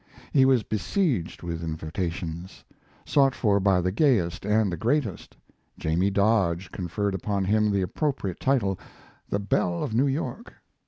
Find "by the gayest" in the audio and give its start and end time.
3.59-4.47